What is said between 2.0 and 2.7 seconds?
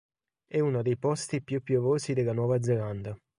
della Nuova